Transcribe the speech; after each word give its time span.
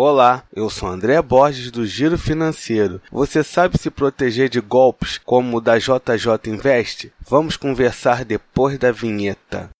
Olá, 0.00 0.44
eu 0.54 0.70
sou 0.70 0.88
André 0.88 1.20
Borges 1.20 1.72
do 1.72 1.84
Giro 1.84 2.16
Financeiro. 2.16 3.02
Você 3.10 3.42
sabe 3.42 3.76
se 3.76 3.90
proteger 3.90 4.48
de 4.48 4.60
golpes 4.60 5.18
como 5.24 5.56
o 5.56 5.60
da 5.60 5.76
JJ 5.76 6.46
Invest? 6.46 7.10
Vamos 7.28 7.56
conversar 7.56 8.24
depois 8.24 8.78
da 8.78 8.92
vinheta. 8.92 9.70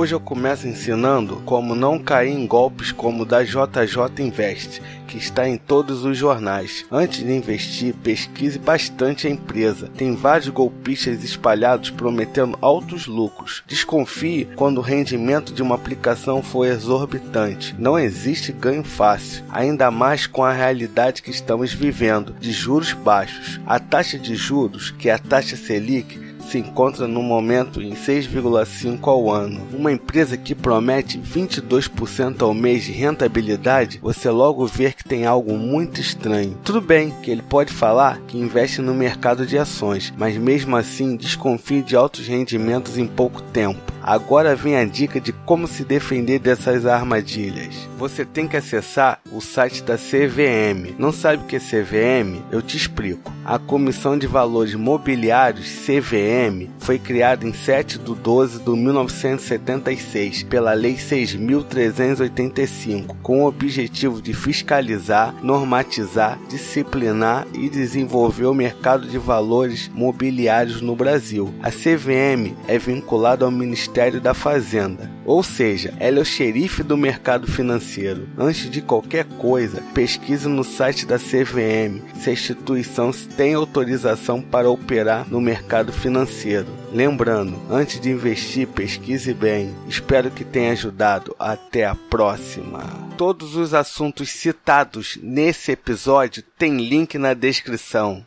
Hoje 0.00 0.14
eu 0.14 0.20
começo 0.20 0.66
ensinando 0.66 1.42
como 1.44 1.74
não 1.74 1.98
cair 1.98 2.32
em 2.32 2.46
golpes 2.46 2.90
como 2.90 3.22
o 3.22 3.26
da 3.26 3.44
JJ 3.44 4.24
Invest, 4.24 4.80
que 5.06 5.18
está 5.18 5.46
em 5.46 5.58
todos 5.58 6.06
os 6.06 6.16
jornais. 6.16 6.86
Antes 6.90 7.18
de 7.18 7.30
investir, 7.30 7.92
pesquise 7.96 8.58
bastante 8.58 9.26
a 9.26 9.30
empresa. 9.30 9.90
Tem 9.94 10.16
vários 10.16 10.48
golpistas 10.48 11.22
espalhados 11.22 11.90
prometendo 11.90 12.56
altos 12.62 13.06
lucros. 13.06 13.62
Desconfie 13.66 14.48
quando 14.56 14.78
o 14.78 14.80
rendimento 14.80 15.52
de 15.52 15.60
uma 15.60 15.74
aplicação 15.74 16.42
for 16.42 16.64
exorbitante. 16.64 17.76
Não 17.78 17.98
existe 17.98 18.52
ganho 18.52 18.82
fácil, 18.82 19.44
ainda 19.50 19.90
mais 19.90 20.26
com 20.26 20.42
a 20.42 20.50
realidade 20.50 21.20
que 21.20 21.30
estamos 21.30 21.74
vivendo 21.74 22.34
de 22.40 22.52
juros 22.52 22.94
baixos. 22.94 23.60
A 23.66 23.78
taxa 23.78 24.18
de 24.18 24.34
juros, 24.34 24.90
que 24.92 25.10
é 25.10 25.12
a 25.12 25.18
taxa 25.18 25.58
Selic, 25.58 26.29
se 26.42 26.58
encontra 26.58 27.06
no 27.06 27.22
momento 27.22 27.82
em 27.82 27.92
6,5 27.92 29.06
ao 29.08 29.30
ano. 29.30 29.60
Uma 29.72 29.92
empresa 29.92 30.36
que 30.36 30.54
promete 30.54 31.18
22% 31.18 32.42
ao 32.42 32.54
mês 32.54 32.84
de 32.84 32.92
rentabilidade, 32.92 33.98
você 34.02 34.30
logo 34.30 34.66
vê 34.66 34.92
que 34.92 35.04
tem 35.04 35.26
algo 35.26 35.56
muito 35.56 36.00
estranho. 36.00 36.56
Tudo 36.64 36.80
bem 36.80 37.12
que 37.22 37.30
ele 37.30 37.42
pode 37.42 37.72
falar 37.72 38.20
que 38.26 38.38
investe 38.38 38.80
no 38.80 38.94
mercado 38.94 39.46
de 39.46 39.58
ações, 39.58 40.12
mas 40.16 40.36
mesmo 40.36 40.76
assim 40.76 41.16
desconfie 41.16 41.82
de 41.82 41.96
altos 41.96 42.26
rendimentos 42.26 42.98
em 42.98 43.06
pouco 43.06 43.40
tempo. 43.40 43.90
Agora 44.02 44.56
vem 44.56 44.76
a 44.76 44.84
dica 44.84 45.20
de 45.20 45.32
como 45.32 45.68
se 45.68 45.84
defender 45.84 46.38
dessas 46.38 46.86
armadilhas. 46.86 47.88
Você 47.98 48.24
tem 48.24 48.48
que 48.48 48.56
acessar 48.56 49.20
o 49.30 49.40
site 49.42 49.82
da 49.82 49.96
CVM. 49.96 50.94
Não 50.98 51.12
sabe 51.12 51.42
o 51.42 51.46
que 51.46 51.56
é 51.56 51.60
CVM? 51.60 52.42
Eu 52.50 52.62
te 52.62 52.76
explico. 52.76 53.30
A 53.44 53.58
Comissão 53.58 54.16
de 54.16 54.26
Valores 54.26 54.74
Mobiliários 54.74 55.68
CVM 55.84 56.29
foi 56.78 56.98
criada 56.98 57.46
em 57.46 57.52
7 57.52 57.98
de 57.98 58.14
12 58.14 58.60
de 58.60 58.70
1976 58.70 60.44
pela 60.44 60.72
Lei 60.72 60.94
6.385, 60.94 63.16
com 63.22 63.42
o 63.42 63.46
objetivo 63.46 64.22
de 64.22 64.32
fiscalizar, 64.32 65.34
normatizar, 65.42 66.38
disciplinar 66.48 67.46
e 67.54 67.68
desenvolver 67.68 68.46
o 68.46 68.54
mercado 68.54 69.06
de 69.06 69.18
valores 69.18 69.90
mobiliários 69.94 70.80
no 70.80 70.96
Brasil. 70.96 71.52
A 71.62 71.70
CVM 71.70 72.56
é 72.66 72.78
vinculada 72.78 73.44
ao 73.44 73.50
Ministério 73.50 74.18
da 74.20 74.34
Fazenda. 74.34 75.10
Ou 75.24 75.42
seja, 75.42 75.94
ela 76.00 76.18
é 76.18 76.22
o 76.22 76.24
xerife 76.24 76.82
do 76.82 76.96
mercado 76.96 77.46
financeiro. 77.46 78.28
Antes 78.36 78.70
de 78.70 78.80
qualquer 78.80 79.24
coisa, 79.24 79.82
pesquise 79.94 80.48
no 80.48 80.64
site 80.64 81.06
da 81.06 81.18
CVM 81.18 82.00
se 82.14 82.30
a 82.30 82.32
instituição 82.32 83.10
tem 83.36 83.54
autorização 83.54 84.42
para 84.42 84.70
operar 84.70 85.26
no 85.28 85.40
mercado 85.40 85.92
financeiro. 86.26 86.66
Lembrando, 86.92 87.60
antes 87.70 88.00
de 88.00 88.10
investir, 88.10 88.66
pesquise 88.68 89.32
bem. 89.32 89.74
Espero 89.88 90.30
que 90.30 90.44
tenha 90.44 90.72
ajudado. 90.72 91.34
Até 91.38 91.86
a 91.86 91.94
próxima. 91.94 92.84
Todos 93.16 93.54
os 93.54 93.74
assuntos 93.74 94.30
citados 94.30 95.18
nesse 95.22 95.72
episódio 95.72 96.42
têm 96.58 96.76
link 96.78 97.18
na 97.18 97.34
descrição. 97.34 98.24